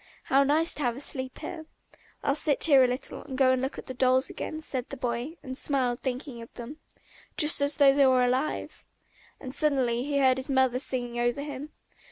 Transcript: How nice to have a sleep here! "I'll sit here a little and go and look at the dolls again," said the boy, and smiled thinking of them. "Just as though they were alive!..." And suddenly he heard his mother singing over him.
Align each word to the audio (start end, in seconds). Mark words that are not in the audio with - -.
How 0.23 0.41
nice 0.41 0.73
to 0.73 0.81
have 0.81 0.97
a 0.97 0.99
sleep 0.99 1.37
here! 1.37 1.67
"I'll 2.23 2.33
sit 2.33 2.63
here 2.63 2.83
a 2.83 2.87
little 2.87 3.21
and 3.21 3.37
go 3.37 3.51
and 3.51 3.61
look 3.61 3.77
at 3.77 3.85
the 3.85 3.93
dolls 3.93 4.31
again," 4.31 4.59
said 4.59 4.89
the 4.89 4.97
boy, 4.97 5.37
and 5.43 5.55
smiled 5.55 5.99
thinking 5.99 6.41
of 6.41 6.51
them. 6.55 6.77
"Just 7.37 7.61
as 7.61 7.77
though 7.77 7.93
they 7.93 8.07
were 8.07 8.25
alive!..." 8.25 8.83
And 9.39 9.53
suddenly 9.53 10.03
he 10.03 10.17
heard 10.17 10.37
his 10.37 10.49
mother 10.49 10.79
singing 10.79 11.19
over 11.19 11.41
him. 11.43 11.69